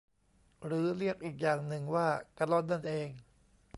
[0.65, 2.07] หรือเรียกอีกอย่างหนึ่งว่า
[2.37, 3.09] กะล่อนนั่นเอง